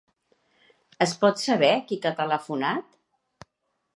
[1.05, 2.99] Es pot saber qui t’ha telefonat?